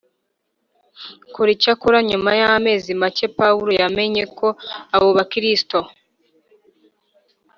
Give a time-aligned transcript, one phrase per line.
[1.33, 4.47] Kor icyakora nyuma y amezi make pawulo yamenye ko
[4.95, 5.77] abo bakristo